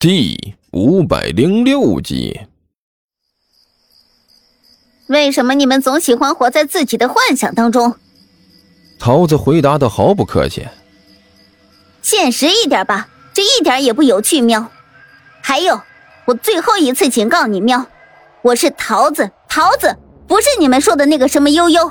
[0.00, 2.42] 第五百零六集。
[5.08, 7.96] 为什么你们总喜欢活在自己的幻想当中？
[8.96, 10.64] 桃子回答的毫不客气。
[12.00, 14.70] 现实一点吧，这一点也不有趣，喵。
[15.42, 15.80] 还有，
[16.26, 17.84] 我最后一次警告你，喵，
[18.42, 19.92] 我是桃子，桃子
[20.28, 21.90] 不是你们说的那个什么悠悠。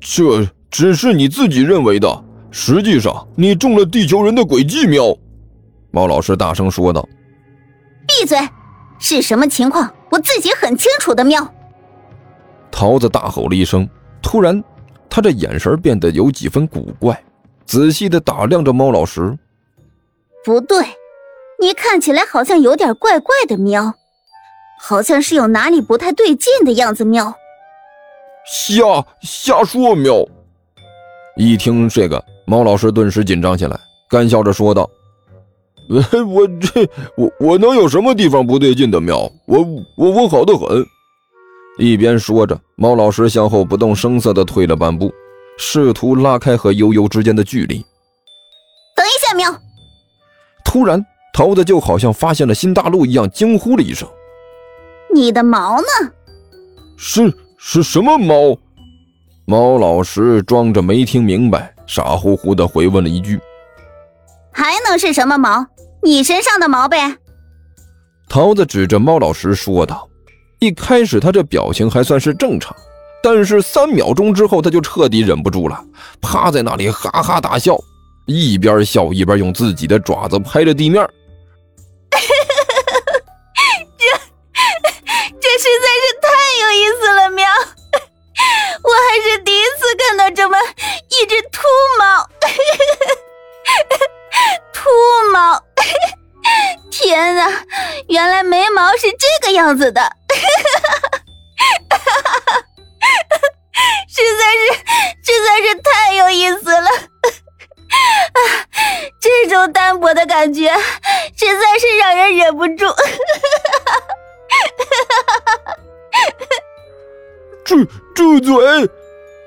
[0.00, 5.14] 这只是你自己认为的，实际上你中了地球人的诡计，喵。
[5.92, 7.06] 猫老师大声说道
[8.08, 8.38] ：“闭嘴！
[8.98, 9.92] 是什么情况？
[10.10, 11.46] 我自己很清楚的。”喵！
[12.70, 13.88] 桃子大吼了一声，
[14.22, 14.62] 突然，
[15.10, 17.22] 他这眼神变得有几分古怪，
[17.66, 19.36] 仔细的打量着猫老师。
[20.44, 20.82] 不对，
[21.60, 23.92] 你看起来好像有点怪怪的，喵，
[24.80, 27.34] 好像是有哪里不太对劲的样子，喵。
[28.46, 30.24] 瞎瞎说，喵！
[31.36, 33.78] 一听这个，猫老师顿时紧张起来，
[34.08, 34.88] 干笑着说道。
[36.26, 39.30] 我这我我能有什么地方不对劲的喵？
[39.46, 39.60] 我
[39.96, 40.84] 我我好的很。
[41.78, 45.12] 一边说着，猫老师向后不动声色地退了半步，
[45.58, 47.76] 试图拉开和悠悠之间的距离。
[48.94, 49.50] 等一下，喵！
[50.64, 54.08] 突然，桃子就好像发现了新大陆一样，惊呼了一声
[55.14, 56.12] ：“你的毛呢？”
[56.96, 58.56] 是是什么猫？
[59.46, 63.40] 猫老师装着没听明白，傻乎乎地回问了一句。
[64.52, 65.66] 还能是什么毛？
[66.02, 67.16] 你身上的毛呗！
[68.28, 70.08] 桃子指着猫老师说道。
[70.60, 72.72] 一开始他这表情还算是正常，
[73.20, 75.84] 但是三秒钟之后他就彻底忍不住了，
[76.20, 77.76] 趴在那里哈哈大笑，
[78.26, 81.04] 一边笑一边用自己的爪子拍着地面。
[83.98, 84.06] 这
[85.40, 86.28] 这实在是太
[86.62, 87.44] 有意思了，喵！
[88.84, 90.56] 我还是第一次看到这么
[91.10, 91.58] 一只秃
[91.98, 92.28] 猫。
[94.92, 95.62] 秃毛，
[96.92, 97.50] 天哪！
[98.08, 100.02] 原来眉毛是这个样子的，
[104.08, 104.60] 实在是
[105.24, 106.88] 实在是太有意思了！
[109.20, 110.68] 这种单薄的感觉，
[111.36, 112.84] 实在是让人忍不住。
[117.64, 117.82] 住
[118.14, 118.90] 住嘴！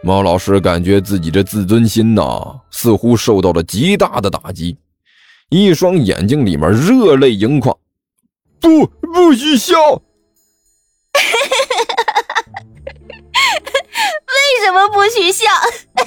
[0.01, 4.75] 猫老师感觉自己这自尊心呐，似乎受到了极大的打击。
[5.55, 7.77] 一双眼睛里面热泪盈眶，
[8.59, 9.73] 不，不许笑！
[9.93, 10.01] 为
[14.65, 15.45] 什么不许笑？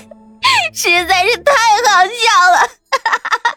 [0.75, 1.53] 实在是太
[1.86, 2.10] 好笑
[2.53, 2.69] 了！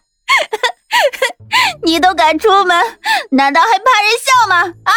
[1.84, 2.98] 你都敢出门，
[3.32, 4.74] 难道还怕人笑吗？
[4.86, 4.94] 啊！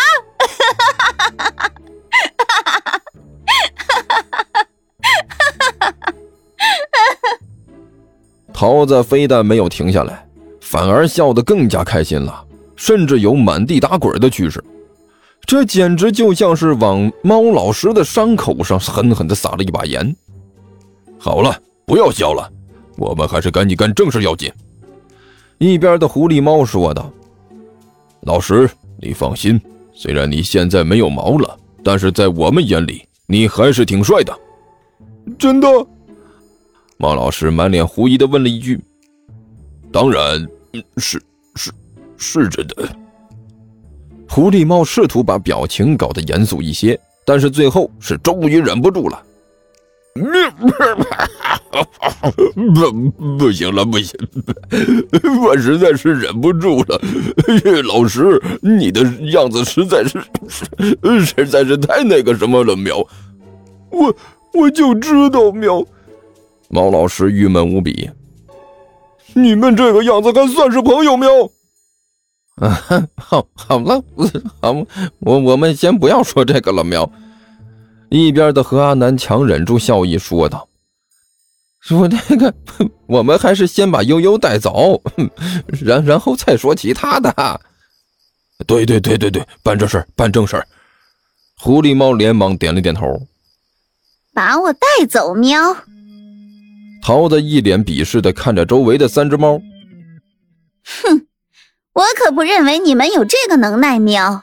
[8.54, 10.23] 桃子非但没有停下来。
[10.64, 12.42] 反而笑得更加开心了，
[12.74, 14.64] 甚至有满地打滚的趋势。
[15.44, 20.16] 这简直就像是往猫老师的伤口上狠狠地撒了一把盐。
[21.18, 21.54] 好了，
[21.84, 22.50] 不要笑了，
[22.96, 24.50] 我们还是赶紧干正事要紧。
[25.58, 27.12] 一边的狐狸猫说道
[28.24, 29.60] ：“老师，你放心，
[29.92, 34.34] 虽然你现在没有毛了，但是在我们眼里，你还是挺帅的。”
[35.38, 35.68] 真的？
[36.96, 38.80] 猫老师满脸狐疑地问了一句
[39.94, 40.44] ：“当然。”
[40.98, 41.22] 是
[41.54, 41.70] 是
[42.16, 42.74] 是真的。
[44.28, 49.22] 狐狸猫试图把表情搞得严肃一些，但是最后是终于忍不住了。
[52.74, 52.92] 不
[53.38, 54.18] 不行了，不行，
[55.44, 57.00] 我实在是忍不住了。
[57.84, 60.20] 老师，你的样子实在是
[61.24, 62.98] 实在是太那个什么了，喵！
[63.90, 64.12] 我
[64.52, 65.84] 我就知道，喵！
[66.68, 68.10] 猫老师郁闷无比。
[69.34, 71.28] 你们这个样子还算是朋友喵？
[72.56, 74.02] 啊，好，好了，
[74.60, 74.72] 好，
[75.18, 77.10] 我我们先不要说这个了喵。
[78.10, 80.68] 一边的何阿南强忍住笑意说道
[81.82, 82.54] ：“说这个，
[83.08, 85.02] 我们还是先把悠悠带走，
[85.82, 87.60] 然然后再说其他的。”
[88.68, 90.64] 对对对对对，办正事办正事
[91.58, 93.04] 狐狸猫连忙点了点头
[94.32, 95.76] ：“把我带走，喵。”
[97.04, 99.60] 桃子一脸鄙视的看着周围的三只猫，
[101.02, 101.26] 哼，
[101.92, 104.42] 我可不认为你们有这个能耐，喵。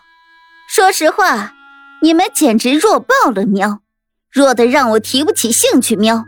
[0.69, 1.55] 说实话，
[2.03, 3.79] 你们简直弱爆了，喵，
[4.29, 6.23] 弱的让我提不起兴趣，喵。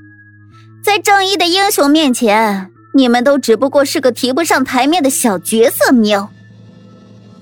[0.83, 6.31] 在正义的英雄面前，你们都只不过是个提不上台面的小角色，喵。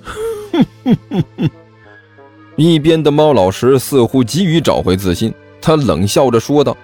[0.03, 1.49] 哼哼哼哼。
[2.57, 6.75] 一边的猫老师似乎急于找回自信，他冷笑着说道。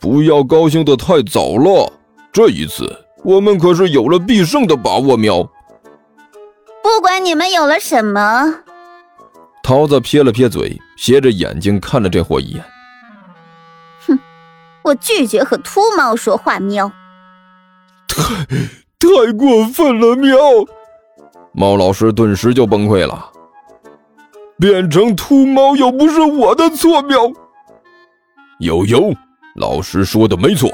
[0.00, 1.92] 不要高兴的太早了，
[2.32, 2.90] 这一次
[3.22, 5.42] 我们可是有了必胜的把握，喵！
[6.82, 8.54] 不管你们有了什么。
[9.62, 12.64] 桃子撇了撇嘴，斜着眼睛看了这货一眼。
[14.06, 14.18] 哼，
[14.82, 16.58] 我拒绝和秃猫说话。
[16.58, 16.90] 喵！
[18.08, 18.46] 太
[18.98, 20.16] 太过分了！
[20.16, 20.36] 喵！
[21.52, 23.30] 猫老师顿时就崩溃了。
[24.58, 27.02] 变成秃猫又不是我的错。
[27.02, 27.30] 喵！
[28.60, 29.14] 悠悠，
[29.56, 30.70] 老师说的没错，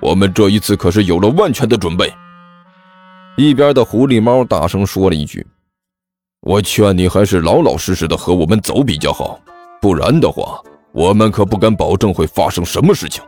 [0.00, 2.12] 我们这一次可是有了万全的准备。
[3.36, 5.46] 一边的狐狸猫大声说了一句。
[6.40, 9.38] 我劝你还是老老实实的和我们走比较好，
[9.80, 10.60] 不然的话，
[10.92, 13.22] 我们可不敢保证会发生什么事情。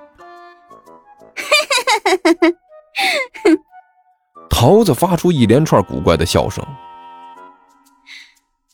[4.49, 6.65] 桃子发出一连串古怪的笑声。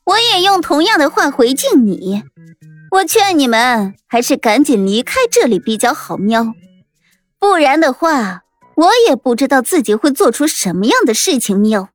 [0.04, 2.22] 我也用同样的话回敬你，
[2.90, 6.16] 我劝你们还是赶紧离开这里比较好。
[6.16, 6.54] 喵，
[7.38, 8.44] 不然的话，
[8.76, 11.58] 我也不知道自己会做出什么样的事情。
[11.58, 11.88] 喵，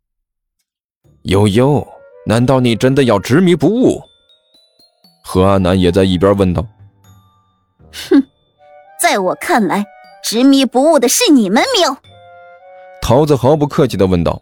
[1.23, 1.87] 悠悠。
[2.25, 4.01] 难道你真的要执迷不悟？
[5.25, 6.65] 何阿南也在一边问道。
[7.91, 8.23] 哼，
[9.01, 9.83] 在我看来，
[10.23, 11.97] 执迷不悟的是你们喵。
[13.01, 14.41] 桃子毫不客气的问道。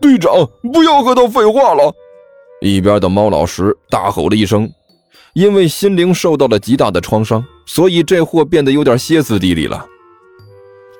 [0.00, 0.32] 队长，
[0.72, 1.94] 不要和他废话了！
[2.60, 4.68] 一边的猫老师大吼了一声，
[5.34, 9.86] 因为心灵受到了极大的创伤，所以这货变得有点歇斯底里了。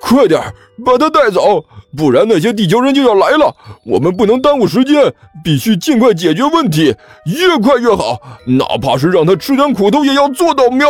[0.01, 0.41] 快点
[0.85, 1.65] 把他带走，
[1.97, 3.53] 不然那些地球人就要来了。
[3.85, 5.13] 我们不能耽误时间，
[5.43, 6.95] 必须尽快解决问题，
[7.27, 8.17] 越快越好。
[8.47, 10.71] 哪怕是让他吃点苦头，也要做到。
[10.71, 10.87] 喵，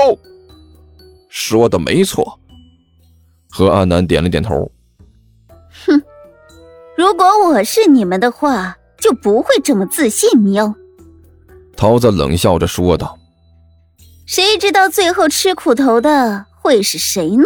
[1.30, 2.38] 说的没错。
[3.50, 4.70] 何阿南点了点头。
[5.86, 6.02] 哼，
[6.94, 10.38] 如果我是你们的话，就不会这么自信。
[10.38, 10.75] 喵，
[11.75, 13.18] 桃子冷笑着说道。
[14.28, 17.44] 谁知道最后吃苦头的会是谁呢？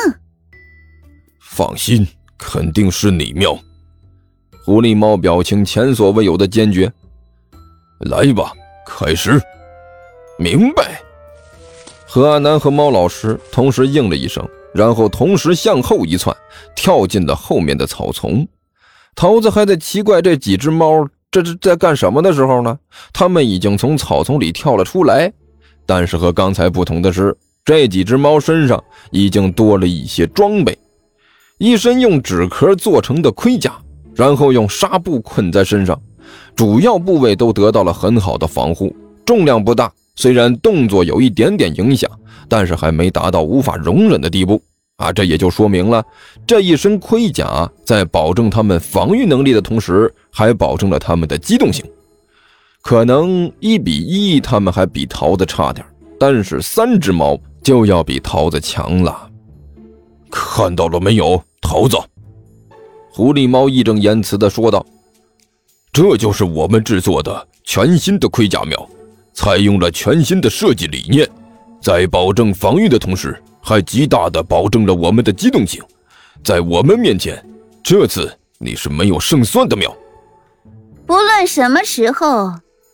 [1.41, 2.05] 放心，
[2.37, 3.57] 肯定是你喵。
[4.65, 6.93] 狐狸猫表情前所未有的坚决。
[8.01, 8.53] 来吧，
[8.85, 9.41] 开始。
[10.37, 11.01] 明白。
[12.05, 14.45] 何阿南和猫老师同时应了一声，
[14.75, 16.37] 然后同时向后一窜，
[16.75, 18.45] 跳进了后面的草丛。
[19.15, 22.77] 桃子还在奇怪这几只猫这是在干什么的时候呢，
[23.13, 25.33] 他们已经从草丛里跳了出来。
[25.87, 30.77] 但是和刚才不同的是，这几只猫身上已经多了一些装备。
[31.59, 33.79] 一身用纸壳做成的盔甲，
[34.15, 36.01] 然后用纱布捆在身上，
[36.57, 38.95] 主要部位都得到了很好的防护。
[39.25, 42.11] 重量不大，虽然动作有一点点影响，
[42.49, 44.61] 但是还没达到无法容忍的地步
[44.97, 45.13] 啊！
[45.13, 46.05] 这也就说明了，
[46.45, 51.85] 这一身盔甲在保证他们防御能力的同时，还保证了他们的机动性。
[52.83, 55.87] 可能一比一，他们还比桃子差点，
[56.19, 59.31] 但是三只猫就要比桃子强了。
[60.31, 61.43] 看到了没有？
[61.61, 61.97] 桃子，
[63.13, 64.85] 狐狸猫义正言辞地说道
[65.93, 68.89] ：“这就是我们制作的全新的盔甲苗，
[69.33, 71.27] 采用了全新的设计理念，
[71.81, 75.81] 在保证防御的同时，还极大的保证了我们的机动性。
[76.43, 77.43] 在我们面前，
[77.81, 79.97] 这次你是没有胜算的喵。
[81.07, 82.53] 不论什么时候，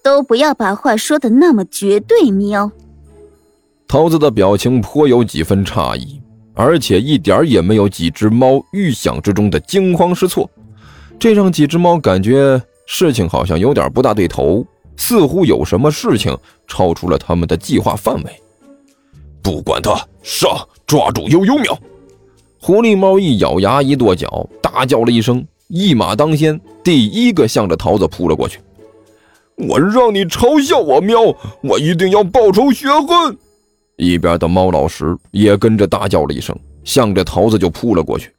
[0.09, 2.73] 都不要把话说的那么绝对，喵。”
[3.87, 6.19] 桃子的表情颇有几分诧异。
[6.55, 10.51] 而且一点也没有几只猫预想之中的惊慌失措，
[11.17, 16.37] 这让几只猫感觉事情好像有点不大对头，似乎有什么事情
[16.67, 18.43] 超出了他们的计划范围。
[19.41, 20.51] 不管他，上，
[20.85, 21.79] 抓住悠悠喵！
[22.61, 28.59] 狐狸猫一咬牙一跺脚，大叫了一声，一马当先，第一个向着桃子扑了过去。
[29.59, 31.21] 我让你嘲笑我喵，
[31.63, 33.37] 我一定要报仇雪恨！
[33.97, 38.33] 一边的猫老师也跟着大叫了一声，向着桃子就扑了过去。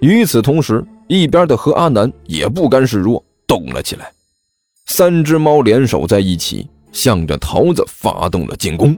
[0.00, 4.12] 与此同时，一边的和阿南也不甘示弱，动了起来。
[4.86, 8.94] 三只猫联手在一起，向着桃子发动了进攻。